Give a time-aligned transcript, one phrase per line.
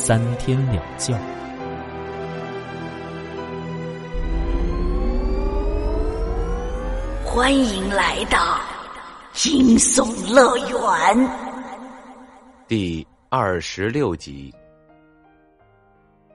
[0.00, 1.12] 三天两觉。
[7.24, 8.60] 欢迎来到
[9.32, 11.30] 惊悚乐园。
[12.68, 14.54] 第二十六集。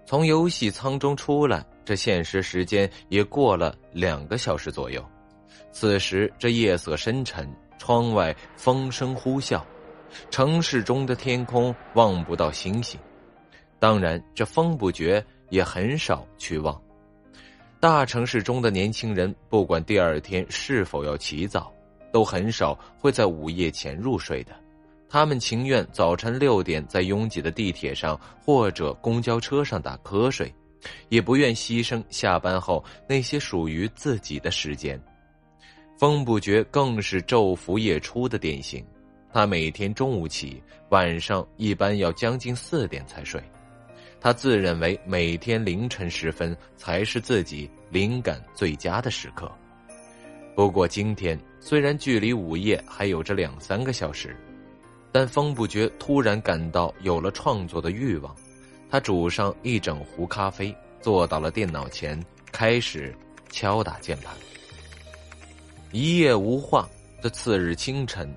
[0.06, 5.02] 从游戏舱中出来，这现实时间也过了两个小时左右。
[5.72, 9.62] 此时，这夜色深沉，窗外风声呼啸，
[10.30, 13.00] 城市中的天空望不到星星。
[13.84, 16.82] 当然，这风不觉也很少去望。
[17.82, 21.70] 大城市中的年轻人，不管第二天是否要起早，
[22.10, 24.54] 都很少会在午夜前入睡的。
[25.10, 30.50] 他们情愿早晨六点在拥挤的地铁上或者公交车上打瞌睡，
[31.10, 34.98] 也不愿牺牲下班后那些属于自己的时间。
[36.00, 38.82] 风不觉更是昼伏夜出的典型，
[39.30, 43.44] 他每天中午起，晚上一般要将近四点才睡。
[44.24, 49.52] 他自认为每天凌晨时分才是自己灵感最佳的时刻。
[50.56, 54.34] 不过今天虽然距离午夜还有着两三个小时，
[55.12, 58.34] 但风不觉突然感到有了创作的欲望。
[58.90, 62.18] 他煮上一整壶咖啡，坐到了电脑前，
[62.50, 63.14] 开始
[63.50, 64.34] 敲打键盘。
[65.92, 66.88] 一夜无话
[67.22, 68.34] 的次日清晨，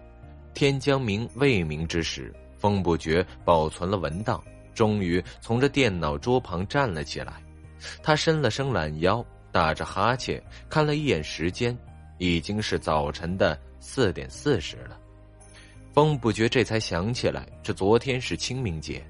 [0.52, 4.42] 天将明未明之时，风不觉保存了文档。
[4.76, 7.32] 终于从这电脑桌旁站了起来，
[8.02, 11.76] 他伸了伸懒腰，打着哈欠，看了一眼时间，
[12.18, 14.98] 已经是早晨的四点四十了。
[15.94, 19.02] 风不觉这才想起来，这昨天是清明节，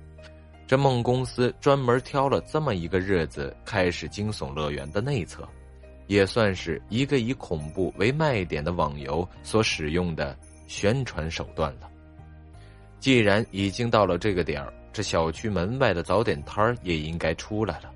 [0.69, 5.47] 这梦公司专门挑了这么一个日子开始惊悚乐园的内测，
[6.07, 10.39] 也算是一个以恐怖为卖点的网游所使用的
[10.69, 11.91] 宣传手段了。
[13.01, 14.73] 既然已经到了这个点儿。
[14.97, 17.93] 这小区门外的早点摊儿也应该出来了。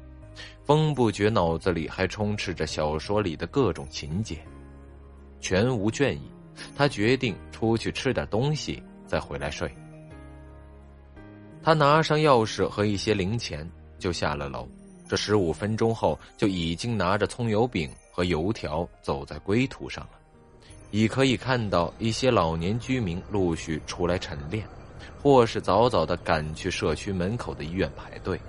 [0.66, 4.37] 风不觉脑子里还充斥着小说里的各种情节，
[5.41, 6.21] 全无倦意。
[6.77, 9.75] 他决定出去吃点东西，再回来睡。
[11.62, 13.66] 他拿上钥匙和一些零钱，
[13.99, 14.69] 就下了楼。
[15.09, 20.19] 这十五分钟后，就已经拿着葱油饼和油条走在归途上了。
[20.91, 24.69] 已可以看到一些老年居民陆续出来晨练。
[25.22, 28.41] 或是早早的赶去社区门口的医院排队。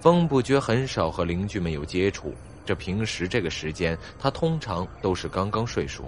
[0.00, 6.04] 风不觉很少和邻居们有接触，这平时这个时间，他通常都是刚刚睡熟。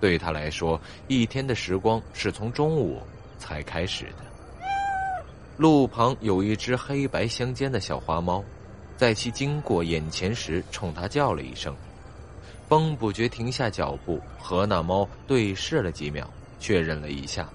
[0.00, 3.00] 对他来说，一天的时光是从中午
[3.38, 4.24] 才开始的。
[5.56, 8.44] 路旁有一只黑白相间的小花猫，
[8.96, 11.74] 在其经过眼前时，冲他叫了一声。
[12.68, 16.28] 风不觉停下脚步，和那猫对视了几秒，
[16.58, 17.48] 确认了一下。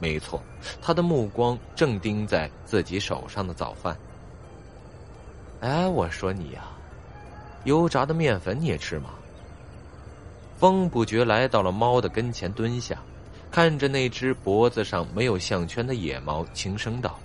[0.00, 0.40] 没错，
[0.80, 3.96] 他的目光正盯在自己手上的早饭。
[5.60, 6.68] 哎，我说你呀，
[7.64, 9.10] 油炸的面粉你也吃吗？
[10.56, 12.98] 风不觉来到了猫的跟前，蹲下，
[13.50, 17.18] 看着那只脖子上没有项圈的野猫，轻声道：“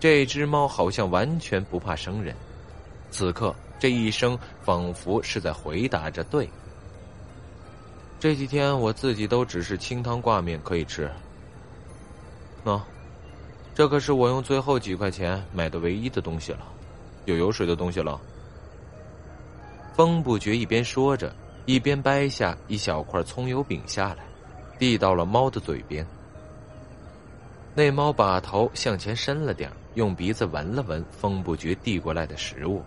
[0.00, 2.34] 这只猫好像完全不怕生人，
[3.10, 6.48] 此刻这一声仿佛是在回答着‘对’。”
[8.20, 11.10] 这几天我自己都只是清汤挂面可以吃。
[12.62, 12.78] 喏，
[13.74, 16.60] 这可是我用最后几块钱买的唯一的东西了，
[17.24, 18.20] 有油水的东西了。
[19.94, 24.18] 风不觉一边说着，一边掰下一小块葱油饼下来，
[24.78, 26.06] 递到了猫的嘴边。
[27.74, 32.82] 那猫把头向前伸了点用鼻子闻了闻风不觉递过来的食物，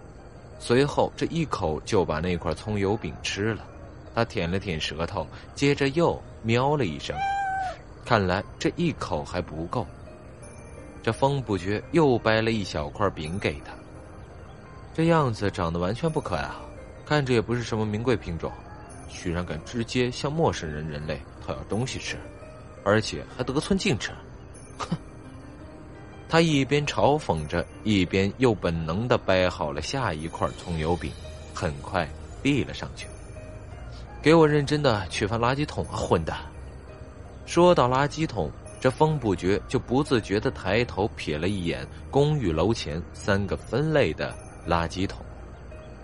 [0.60, 3.66] 随后这一口就把那块葱油饼吃了。
[4.14, 7.16] 他舔了舔舌头，接着又喵了一声。
[8.06, 9.86] 看来这一口还不够。
[11.02, 13.74] 这风不觉又掰了一小块饼给他。
[14.94, 16.62] 这样子长得完全不可爱啊，
[17.06, 18.52] 看着也不是什么名贵品种，
[19.10, 22.18] 居然敢直接向陌生人人类讨要东西吃，
[22.84, 24.12] 而且还得寸进尺。
[24.78, 24.96] 哼！
[26.30, 31.12] 他一边嘲讽着，一边又本能的掰好了下一块葱油饼，
[31.54, 32.08] 很快
[32.42, 33.08] 递了上去。
[34.24, 35.98] 给我认真的去翻垃圾桶啊！
[35.98, 36.38] 混蛋！
[37.46, 38.50] 说到垃圾桶，
[38.80, 44.34] 这风不觉就不自觉的抬头瞥了一眼公寓楼前三个分类的
[44.66, 45.26] 垃圾桶，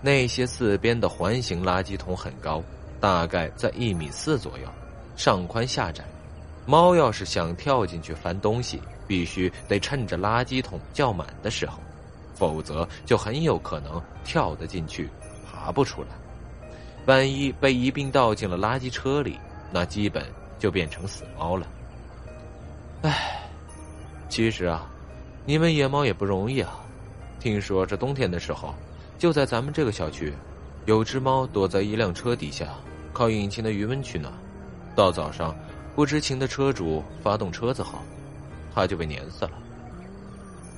[0.02, 2.62] 那些四边的环形垃圾桶很高，
[3.00, 4.68] 大概在一米四左右，
[5.16, 6.04] 上宽下窄。
[6.66, 11.78] 猫要是想跳进去翻东西，必须得趁着垃圾桶较满的时候，
[12.34, 15.08] 否则就很有可能跳得进去，
[15.50, 16.08] 爬不出来。
[17.06, 19.38] 万一被一并倒进了垃圾车里，
[19.72, 20.24] 那基本
[20.58, 21.66] 就变成死猫了。
[23.02, 23.48] 唉，
[24.28, 24.88] 其实啊，
[25.46, 26.78] 你们野猫也不容易啊。
[27.40, 28.74] 听说这冬天的时候，
[29.18, 30.32] 就在咱们这个小区，
[30.84, 32.68] 有只猫躲在一辆车底下，
[33.12, 34.32] 靠引擎的余温取暖。
[34.94, 35.56] 到早上，
[35.96, 37.98] 不知情的车主发动车子后，
[38.74, 39.52] 它就被碾死了。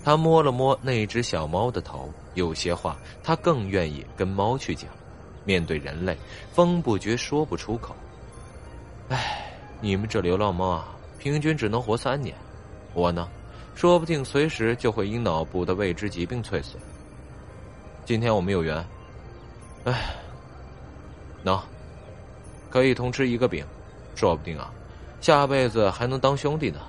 [0.05, 4.89] 他摸了摸那只小猫的头，有些话他更愿意跟猫去讲。
[5.45, 6.17] 面对人类，
[6.53, 7.95] 风不觉说不出口。
[9.09, 10.89] 唉，你们这流浪猫啊！
[11.19, 12.35] 平均只能活三年，
[12.95, 13.29] 我呢，
[13.75, 16.77] 说不定随时就会因脑部的未知疾病猝死。
[18.05, 18.85] 今天我们有缘，
[19.85, 20.15] 哎，
[21.45, 21.61] 喏，
[22.69, 23.65] 可以同吃一个饼，
[24.17, 24.73] 说不定啊，
[25.21, 26.81] 下辈子还能当兄弟呢。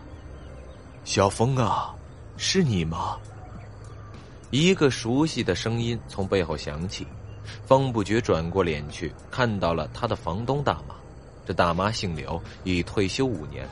[1.04, 1.94] 小风啊，
[2.38, 3.18] 是你吗？
[4.50, 7.06] 一个熟悉的声音从背后响起，
[7.66, 10.96] 风不觉转过脸去，看到了他的房东大妈。
[11.46, 13.68] 这大妈姓刘，已退休五年。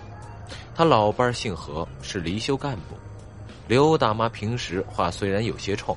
[0.75, 2.95] 他老伴姓何，是离休干部。
[3.67, 5.95] 刘大妈平时话虽然有些冲，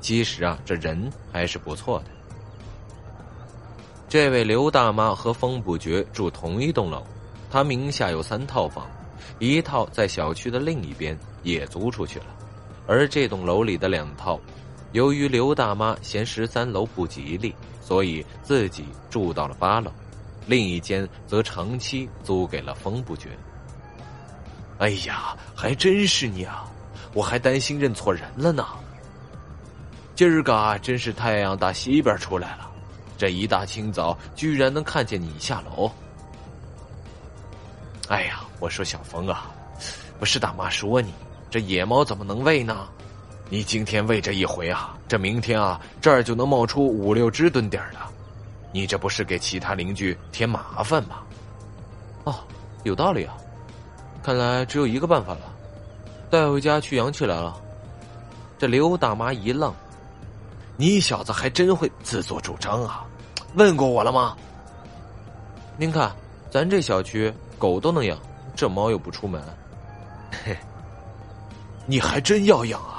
[0.00, 2.04] 其实啊，这人还是不错的。
[4.08, 7.02] 这位刘大妈和风不觉住同一栋楼，
[7.50, 8.86] 她名下有三套房，
[9.38, 12.26] 一套在小区的另一边也租出去了，
[12.86, 14.40] 而这栋楼里的两套，
[14.92, 19.92] 由于刘大妈嫌十三楼不吉利，所以自己住到了八楼，
[20.46, 23.28] 另一间则长期租给了风不觉。
[24.78, 26.64] 哎呀，还真是你啊！
[27.12, 28.66] 我还担心认错人了呢。
[30.14, 32.70] 今儿个真是太阳打西边出来了，
[33.16, 35.90] 这一大清早居然能看见你下楼。
[38.08, 39.50] 哎呀，我说小峰啊，
[40.18, 41.12] 不是大妈说你
[41.50, 42.88] 这野猫怎么能喂呢？
[43.50, 47.98] 你今天喂这一回啊，这明天啊这儿就能冒出五六只蹲点的。
[48.72, 51.20] 你这不是给其他邻居添麻烦吗？
[52.24, 52.34] 哦，
[52.84, 53.34] 有道理啊。
[54.22, 55.40] 看来只有一个办法了，
[56.28, 57.56] 带回家去养起来了。
[58.58, 59.72] 这刘大妈一愣
[60.76, 63.06] ：“你小子还真会自作主张啊！
[63.54, 64.36] 问过我了吗？”
[65.78, 66.12] 您看，
[66.50, 68.18] 咱这小区狗都能养，
[68.54, 69.40] 这猫又不出门。
[70.44, 70.54] 嘿，
[71.86, 72.97] 你还真要养啊！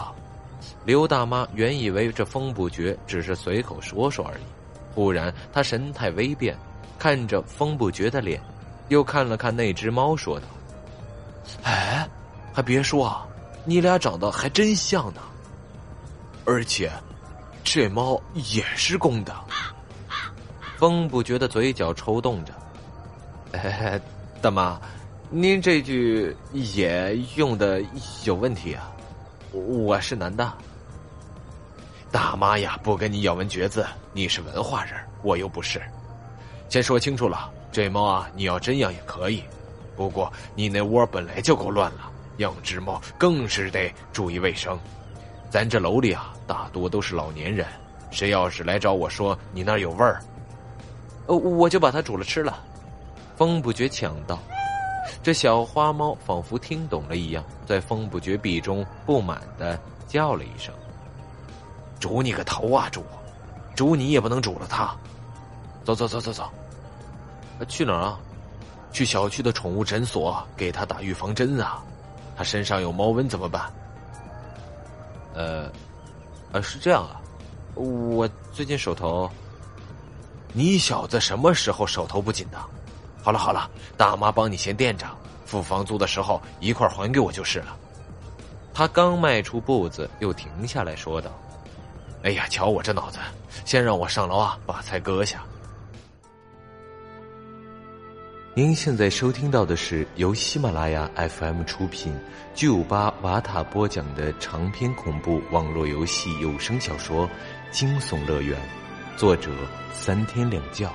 [0.90, 4.44] 刘大妈原以为这风不绝只是随口说说而已，
[4.96, 6.58] 忽然她神态微变，
[6.98, 8.42] 看着风不绝的脸，
[8.88, 10.48] 又看了看那只猫，说道。
[11.62, 12.10] 哎，
[12.52, 13.28] 还别说啊，
[13.66, 15.22] 你俩长得还真像呢。
[16.44, 16.92] 而且，
[17.64, 19.32] 这猫也是公的。
[20.80, 22.54] 风不觉的嘴角抽动着。
[23.52, 24.02] 哎，
[24.42, 24.82] 大妈，
[25.30, 27.80] 您这句“也”用的
[28.26, 28.92] 有问题啊。
[29.52, 30.52] 我是男的。
[32.12, 35.80] 大妈呀，不跟你咬文嚼字，你是文化人，我又不是。
[36.68, 39.44] 先说清楚了，这猫啊，你要真养也可以。
[39.96, 44.80] 不过你那窝本来就够乱了，养只猫更是得注意卫生。
[45.52, 47.68] 咱这楼里啊，大多都是老年人，
[48.10, 50.20] 谁要是来找我说你那有味儿，
[51.28, 52.64] 呃，我就把它煮了吃了。
[53.36, 54.40] 风不觉抢道
[55.22, 60.74] ：“这小花猫仿佛听懂了一样，在风不觉壁中不满的叫了一声
[62.00, 62.88] ：‘煮你个头啊！
[62.90, 63.04] 煮，
[63.76, 64.96] 煮你也不能煮了他。’
[65.84, 66.50] 走走走走走，
[67.68, 68.20] 去哪儿啊？”
[68.92, 71.84] 去小区的宠物诊所给他打预防针啊！
[72.36, 73.72] 他身上有猫瘟怎么办？
[75.36, 75.72] 呃，
[76.52, 77.22] 呃，是这样啊，
[77.76, 79.30] 我最近手头……
[80.54, 82.58] 你小子什么时候手头不紧的？
[83.22, 85.06] 好了好了，大妈帮你先垫着，
[85.46, 87.78] 付房租的时候一块还给我就是了。
[88.74, 91.30] 他刚迈出步子，又停下来说道
[92.24, 93.20] ：“哎呀，瞧我这脑子，
[93.66, 95.44] 先让我上楼啊，把菜割下。”
[98.56, 102.14] 您现在收听到的是由喜马拉雅 FM 出品、
[102.54, 107.26] 九五八瓦塔播讲的长篇恐怖网络游戏有声小说
[107.72, 108.60] 《惊悚乐园》，
[109.18, 109.50] 作者
[109.94, 110.92] 三天两觉。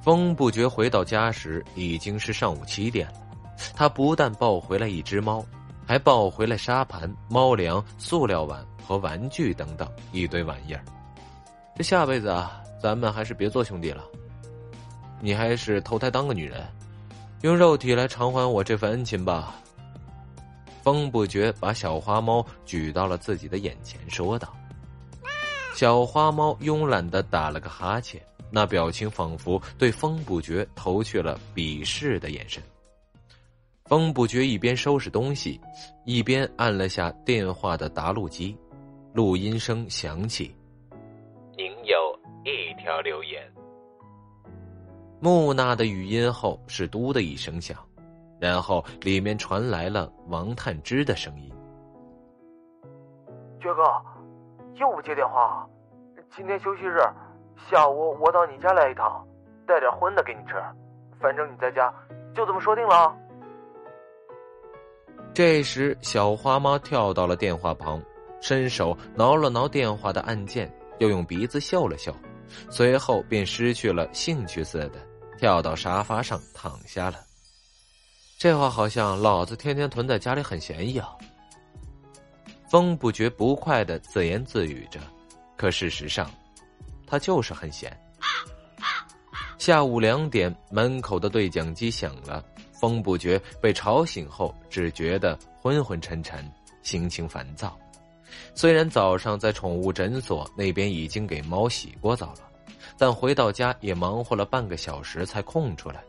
[0.00, 3.14] 风不觉回到家时已经是上午七点了，
[3.74, 5.44] 他不但抱回来一只猫，
[5.86, 10.84] 还抱回来沙盘、猫粮、塑料碗和玩具等等一堆玩意儿。
[11.76, 12.60] 这下辈子啊！
[12.78, 14.04] 咱们还是别做兄弟了。
[15.20, 16.62] 你还是投胎当个女人，
[17.40, 19.54] 用肉体来偿还我这份恩情吧。
[20.82, 24.54] 风不觉把小花猫举到了自己的眼前，说道
[25.74, 32.62] ：“小花猫慵懒的打了个哈欠，那表情仿佛对风不觉投去了鄙视的眼神。”
[33.86, 35.60] 风不觉一边收拾东西，
[36.04, 38.58] 一边按了下电话的答录机，
[39.14, 40.52] 录音声响起
[41.56, 43.40] ：“您有一条留言。”
[45.22, 47.78] 木讷的语音后是“嘟”的一声响，
[48.40, 51.48] 然后里面传来了王探之的声音
[53.62, 53.82] ：“爵哥，
[54.80, 55.64] 又不接电话？
[56.36, 56.98] 今天休息日，
[57.70, 59.24] 下午我到你家来一趟，
[59.64, 60.54] 带点荤的给你吃。
[61.20, 61.94] 反正你在家，
[62.34, 63.16] 就这么说定了。”
[65.36, 68.02] 这时，小花猫跳到了电话旁，
[68.40, 72.10] 伸手挠了挠电话的按键，又用鼻子嗅了嗅，
[72.70, 74.92] 随后便失去了兴趣似的
[75.36, 77.18] 跳到沙发上躺下了。
[78.38, 81.06] 这话好像老子天天囤在家里很闲一样。
[82.70, 84.98] 风不觉不快的自言自语着，
[85.54, 86.30] 可事实上，
[87.06, 87.94] 他就是很闲。
[89.58, 92.42] 下午两点，门口的对讲机响了。
[92.78, 96.44] 风不觉被吵醒后，只觉得昏昏沉沉，
[96.82, 97.76] 心情烦躁。
[98.54, 102.50] 虽然早上在宠物诊所那边已经给猫洗过澡了，
[102.98, 106.02] 但回到家也忙活了半个小时才空出来。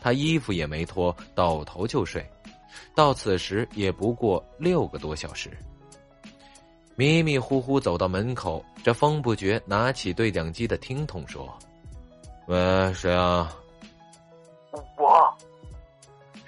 [0.00, 2.24] 他衣服也没脱，倒头就睡。
[2.94, 5.50] 到此时也不过六个多小时。
[6.94, 11.52] 迷迷糊糊走到门口，这风不觉拿起对讲机的听筒说
[12.48, 13.52] ：“喂，谁啊？”
[14.98, 15.36] 我。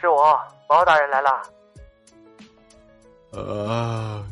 [0.04, 1.42] 是我，包大人来了。
[3.32, 4.22] 呃，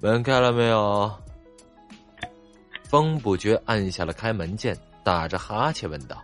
[0.00, 1.08] 门开了没有？
[2.82, 6.16] 风不觉按下了开门键，打着哈欠问道：“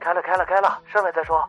[0.00, 1.46] 开了，开了，开了，上来再说。”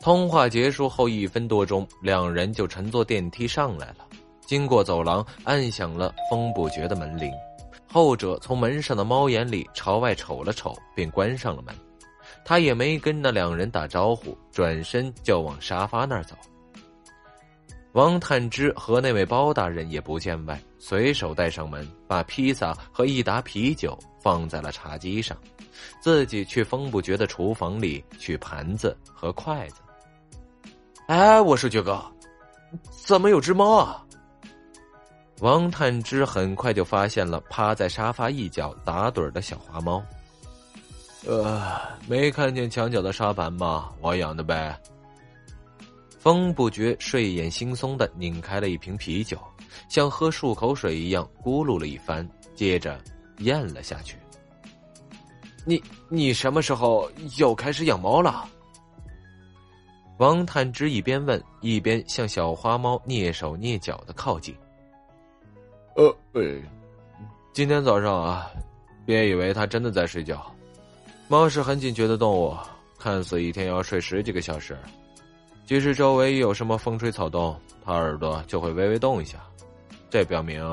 [0.00, 4.06] 通话结束后一分多钟，两人就乘坐电梯上来了。
[4.46, 7.30] 经过走廊，按响了风不觉的门铃，
[7.92, 11.74] 后者从门上的猫眼里朝外瞅了瞅，便关上了门。
[12.48, 16.34] 他也没跟那两人打招呼，转身就往沙发那儿走。
[17.92, 25.36] 王探之和那位包大人也不见外，随手带上门，把披萨和一打啤酒放在了茶几上，
[26.00, 29.82] 自己去风不绝的厨房里取盘子和筷子。
[31.06, 32.02] 哎，我说爵哥，
[32.88, 34.02] 怎么有只猫啊？
[35.40, 40.02] 王探之很快就发现了趴在沙发一角打盹的小花猫。
[41.26, 43.92] 呃，没看见墙角的沙盘吗？
[44.00, 44.78] 我养的呗。
[46.18, 49.38] 风不觉睡眼惺忪的拧开了一瓶啤酒，
[49.88, 53.00] 像喝漱口水一样咕噜了一番，接着
[53.38, 54.16] 咽了下去。
[55.64, 58.48] 你你什么时候又开始养猫了？
[60.18, 64.54] 王探之一边问，一边向小花猫蹑手蹑脚的靠近。
[65.94, 66.16] 呃，
[67.52, 68.50] 今天早上啊，
[69.04, 70.44] 别以为它真的在睡觉。
[71.30, 72.56] 猫是很警觉的动物，
[72.98, 74.78] 看似一天要睡十几个小时，
[75.66, 77.54] 即使周围有什么风吹草动，
[77.84, 79.38] 它耳朵就会微微动一下。
[80.08, 80.64] 这表明，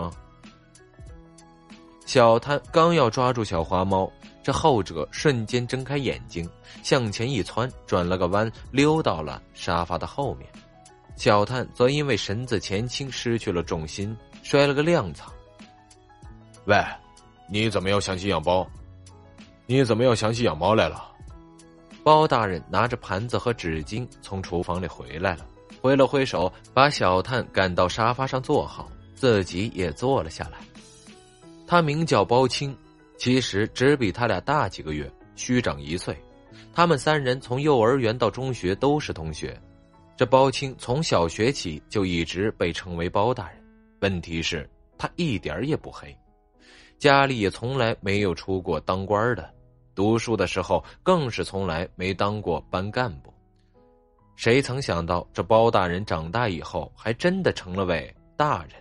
[2.06, 4.10] 小贪刚要抓住小花猫，
[4.42, 6.50] 这后者瞬间睁开眼睛，
[6.82, 10.48] 向前一窜，转了个弯，溜到了沙发的后面。
[11.18, 15.24] 小探则因为绳子前倾失去了重心，摔了个踉跄。
[16.64, 16.82] 喂，
[17.50, 18.66] 你怎么又想起养猫？
[19.68, 21.12] 你怎么又想起养猫来了？
[22.04, 25.46] 包大人拿着盘子和纸巾从厨房里回来了，
[25.82, 30.60] 挥了挥手，把小探赶到沙发上坐好，自己也坐了下来。
[31.66, 32.78] 他名叫包青，
[33.18, 36.16] 其实只比他俩大几个月，虚长一岁。
[36.72, 39.60] 他们三人从幼儿园到中学都是同学。
[40.16, 43.58] 这包青从小学起就一直被称为包大人，
[44.02, 46.16] 问题是，他一点也不黑，
[47.00, 49.55] 家里也从来没有出过当官的。
[49.96, 53.34] 读书的时候更是从来没当过班干部，
[54.36, 58.72] 谁曾想到这包大人长大以后还真的成了位大人。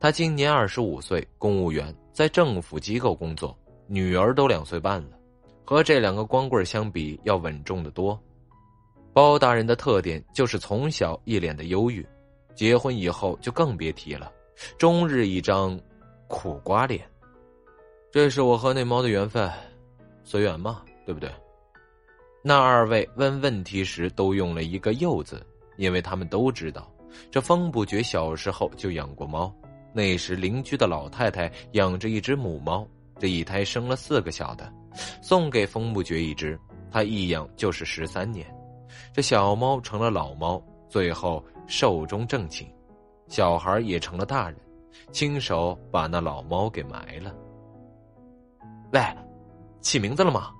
[0.00, 3.56] 他今年二十五岁，公务员，在政府机构工作，
[3.86, 5.18] 女儿都两岁半了，
[5.64, 8.18] 和这两个光棍相比要稳重的多。
[9.12, 12.06] 包大人的特点就是从小一脸的忧郁，
[12.54, 14.30] 结婚以后就更别提了，
[14.78, 15.78] 终日一张
[16.26, 17.06] 苦瓜脸。
[18.10, 19.50] 这是我和那猫的缘分。
[20.26, 21.30] 随缘嘛，对不对？
[22.42, 25.40] 那二位问问题时都用了一个“又”字，
[25.76, 26.92] 因为他们都知道，
[27.30, 29.54] 这风不觉小时候就养过猫。
[29.92, 32.84] 那时邻居的老太太养着一只母猫，
[33.20, 34.70] 这一胎生了四个小的，
[35.22, 36.58] 送给风不绝一只，
[36.90, 38.44] 他一养就是十三年。
[39.12, 42.68] 这小猫成了老猫，最后寿终正寝，
[43.28, 44.58] 小孩也成了大人，
[45.12, 47.32] 亲手把那老猫给埋了。
[48.92, 49.00] 喂，
[49.86, 50.50] 起名字了吗？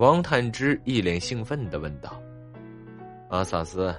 [0.00, 2.20] 王探之一脸兴奋的问道。
[3.30, 3.94] 阿萨斯。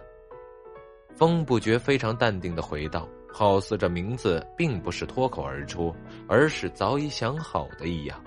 [1.15, 5.95] 风不觉非常淡定的回道，好似这名字并不是脱口而出，
[6.27, 8.21] 而是早已想好的一样。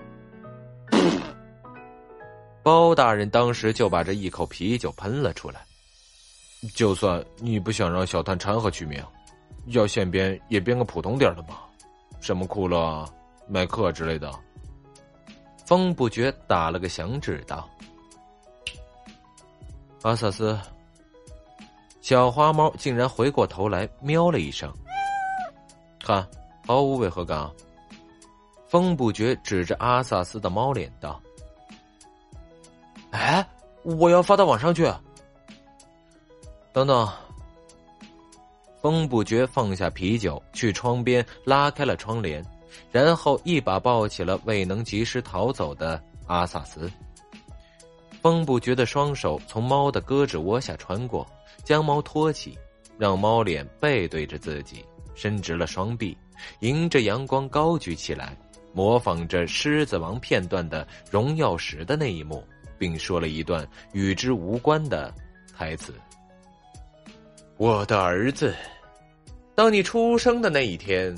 [2.63, 5.63] 包大人当时就把这一口啤酒喷了出来。
[6.73, 8.99] 就算你不想让小探掺和取名，
[9.67, 11.67] 要现编也编个普通点的吧，
[12.21, 13.05] 什么库勒、
[13.47, 14.31] 麦克之类的。
[15.67, 17.69] 风不觉打了个响指道
[20.01, 20.57] ：“阿萨斯。”
[21.99, 24.73] 小花猫竟然回过头来喵了一声，
[25.99, 26.25] 看，
[26.65, 27.37] 毫无违和感。
[27.37, 27.51] 啊！
[28.69, 31.21] 风不觉指着阿萨斯的猫脸道
[33.11, 33.45] ：“哎，
[33.83, 34.89] 我要发到网上去。”
[36.71, 37.11] 等等，
[38.81, 42.41] 风不觉放下啤酒，去窗边拉开了窗帘，
[42.91, 46.91] 然后一把抱起了未能及时逃走的阿萨斯。
[48.21, 51.25] 风不觉的双手从猫的胳肢窝下穿过。
[51.63, 52.57] 将猫托起，
[52.97, 56.17] 让猫脸背对着自己，伸直了双臂，
[56.61, 58.37] 迎着阳光高举起来，
[58.71, 62.41] 模仿着《狮子王》片段的荣耀时的那一幕，
[62.77, 65.13] 并说了一段与之无关的
[65.53, 65.93] 台词
[67.57, 68.55] ：“我的儿子，
[69.53, 71.13] 当你出生的那一天，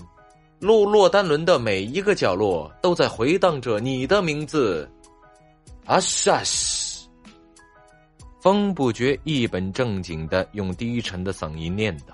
[0.59, 4.89] 洛洛丹伦的每一个角落都在回荡着你的名字。”
[5.85, 7.09] 阿沙西。
[8.41, 12.13] 风不觉一本正经的用低沉的嗓音念叨，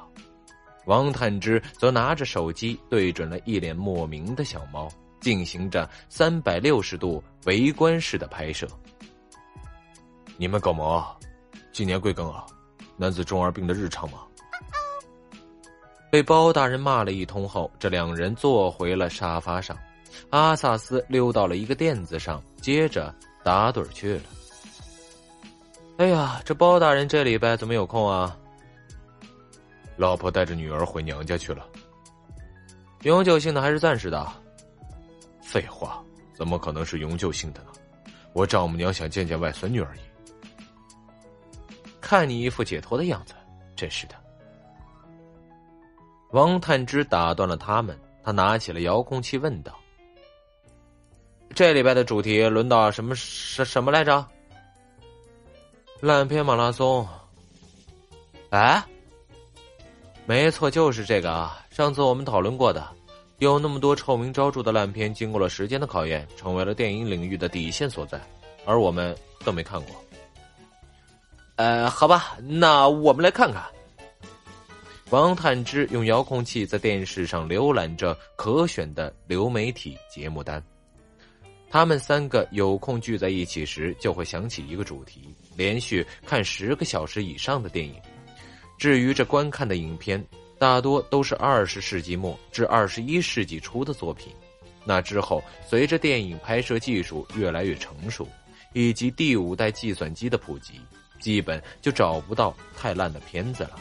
[0.85, 8.67] 王探之则拿着手机对准了一脸莫名的小猫，进行着三百六十度围观式的拍摄。
[10.37, 11.15] 你们搞毛啊？
[11.71, 12.45] 今年贵庚啊？
[12.97, 14.19] 男子中二病的日常吗？
[16.15, 19.77] 被包大人骂了一通后，这两人坐回了沙发上，
[20.29, 24.23] 阿萨斯溜到了一个垫子上，接着打盹去了。
[25.97, 28.37] 哎呀，这包大人这礼拜怎么有空啊？
[29.97, 31.67] 老婆带着女儿回娘家去了。
[33.01, 34.25] 永久性的还是暂时的？
[35.41, 36.01] 废话，
[36.33, 37.71] 怎么可能是永久性的呢？
[38.31, 39.99] 我丈母娘想见见外孙女而已。
[41.99, 43.33] 看你一副解脱的样子，
[43.75, 44.15] 真是的。
[46.35, 49.73] 王探之打断了他们，他拿起了遥控器问道
[51.55, 54.25] ：“这礼拜的主题轮到什么什什么来着？”
[56.01, 57.07] 烂片马拉松，
[58.49, 58.83] 哎，
[60.25, 61.65] 没错，就是这个啊！
[61.69, 62.85] 上次我们讨论过的，
[63.37, 68.19] 有那么多臭名昭著的烂片，经过了时间的考验，成为了电影领域的底线所在，
[68.65, 69.95] 而我们都没看过。
[71.55, 73.63] 呃，好吧，那我们来看看。
[75.11, 80.61] 王探之用遥控器在电视上浏览着可选的流媒体节目单。
[81.69, 87.95] 他们三个有空聚在一起时，就会想起一个主题，连续看十个小时以上的电影。
[88.79, 90.23] 至于这观看的影片，
[90.57, 94.33] 大多都是二十世纪末至二十一世纪初的作品。
[94.83, 98.27] 那之后，随着电影拍摄技术越来越成熟，
[98.73, 100.81] 以及第五代计算机的普及，
[101.19, 103.79] 基本就找不到太烂的片子了。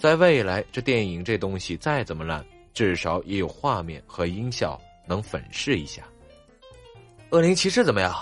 [0.00, 6.02] 在未来，这电影这东西再怎么烂，至少也有画面和音效能粉饰一下。
[7.30, 8.14] 恶灵骑士怎么样？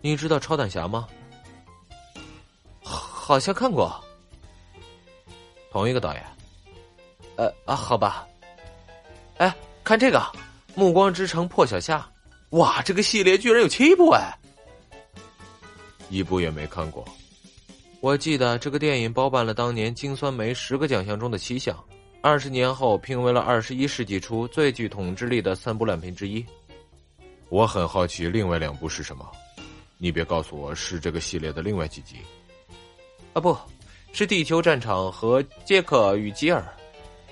[0.00, 1.06] 你知道超胆侠吗？
[2.82, 4.02] 好像看过。
[5.70, 6.24] 同一个导演。
[7.36, 8.26] 呃啊，好吧。
[9.36, 10.18] 哎，看这个
[10.74, 12.08] 《暮光之城破晓下》，
[12.56, 14.38] 哇，这个系列居然有七部哎！
[16.08, 17.06] 一部也没看过。
[18.00, 21.76] 我记得这个电影包办了当年金酸梅十个奖项中的七项，
[22.20, 26.44] 二十年后评为了二十一世纪初最具统治力的三部烂片之一。
[27.48, 29.26] 我很好奇，另外两部是什么？
[29.98, 32.16] 你别告诉我是这个系列的另外几集。
[33.32, 33.56] 啊，不
[34.12, 36.60] 是《地球战场》和《杰克与吉尔》，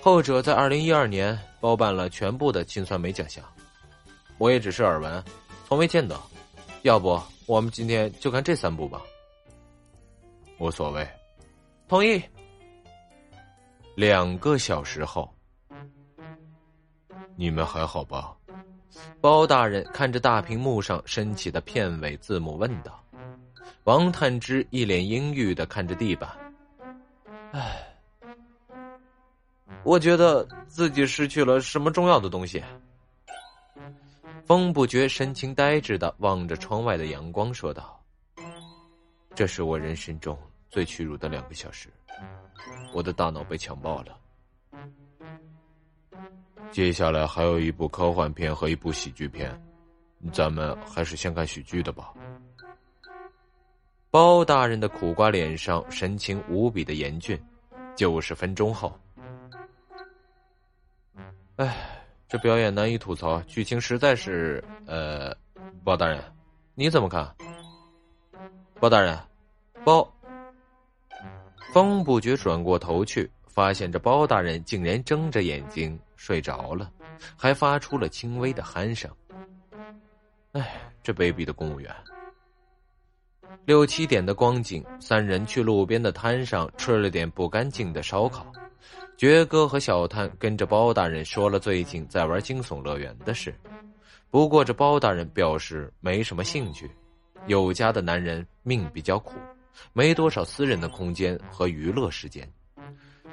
[0.03, 3.45] 后者在二零一二年包办了全部的金酸梅奖项。
[4.39, 5.23] 我也只是耳闻，
[5.69, 6.29] 从未见到。
[6.83, 9.01] 要不我们今天就看这三部吧？
[10.59, 11.07] 无所谓，
[11.89, 12.23] 同意。
[13.95, 15.33] 两个小时后，
[17.37, 18.37] 你们还好吧？
[19.21, 23.03] 包大人看着大屏幕上升起的片尾字幕问道
[23.85, 26.31] ：“王探之一脸阴郁的看着地板，
[27.53, 27.85] 唉，
[29.83, 32.63] 我觉得自己失去了什么重要的东西。
[34.45, 38.01] 风不觉神情呆滞的望着窗外的阳光，说道
[39.35, 40.39] ：“这是我人生中
[40.71, 41.89] 最屈辱的两个小时，
[42.93, 44.17] 我的大脑被强暴了。
[46.71, 49.61] 接下来还有一部科幻片和一部喜剧片，
[50.33, 52.13] 咱们还是先看喜剧的吧。”
[54.11, 57.37] 包大人的苦瓜脸上神情无比的严峻。
[57.97, 58.97] 九十分钟后，
[61.57, 61.77] 哎，
[62.29, 64.63] 这表演难以吐槽，剧情实在是……
[64.87, 65.33] 呃，
[65.85, 66.21] 包大人，
[66.75, 67.35] 你怎么看？
[68.81, 69.19] 包大人，
[69.85, 70.07] 包。
[71.73, 76.91] 风不觉转过头去，发现这包大人竟然睁着眼睛睡着了，
[77.37, 79.11] 还发出了轻微的鼾声。
[80.53, 81.93] 哎，这卑鄙的公务员。
[83.65, 88.47] 六七点的光景，三人去路边的摊上吃了点不干净的烧烤。
[89.17, 93.55] 爵哥和小探跟着包大人说了最近在玩惊悚乐园的事，
[94.31, 96.91] 不过这包大人表示没什么兴趣。
[97.47, 99.35] 有家的男人命比较苦，
[99.93, 102.49] 没多少私人的空间和娱乐时间。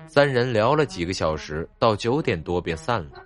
[0.07, 3.23] 三人聊了几个小时，到九点多便散了。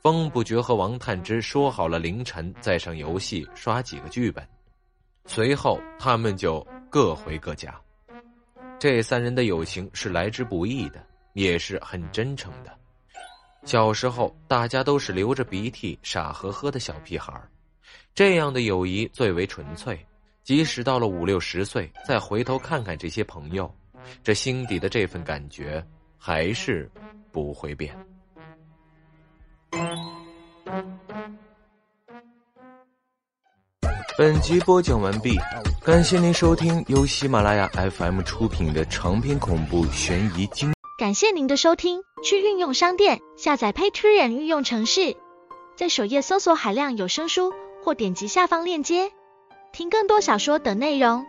[0.00, 4.46] 风不觉和王探之说好了凌晨再上游戏刷几个剧本。
[5.26, 7.74] 随后，他们就各回各家。
[8.78, 12.70] 这三人的友情是来之不易的，也是很真诚的。
[13.64, 17.32] 小时候，大家都是流着鼻涕、傻呵呵的小屁孩
[18.14, 19.98] 这样的友谊最为纯粹。
[20.44, 23.74] 即使到了五六十岁，再回头看看这些朋友，
[24.22, 25.82] 这心底的这份感觉
[26.18, 26.90] 还是
[27.32, 27.96] 不会变。
[34.18, 35.34] 本集播讲完毕，
[35.82, 40.74] 感谢您收听由喜马拉雅 FM 出品的长篇恐怖悬疑惊。
[40.98, 45.16] 感谢您的收听，去运用商店下载 Patreon 运用城市，
[45.74, 47.50] 在首页搜索海量有声书，
[47.82, 49.10] 或点击下方链接
[49.74, 51.26] 听更多小说等内容。